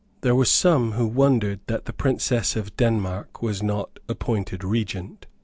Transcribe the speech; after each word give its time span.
There 0.21 0.33
were 0.33 0.45
some 0.45 0.93
who 0.93 1.05
wondered 1.05 1.59
that 1.67 1.85
the 1.85 1.93
Princess 1.93 2.55
of 2.55 2.75
Denmark 2.75 3.43
was 3.43 3.61
not 3.61 3.99
appointed 4.09 4.63
Regent. 4.63 5.27